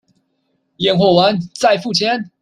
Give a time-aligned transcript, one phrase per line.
[0.79, 2.31] 驗貨完再付錢